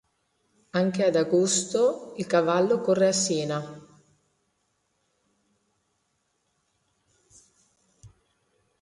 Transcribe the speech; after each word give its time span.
Anche 0.71 1.05
ad 1.05 1.15
agosto 1.15 2.13
il 2.17 2.25
cavallo 2.25 2.81
corre 2.81 3.09
a 3.09 3.11
Siena. 3.11 3.85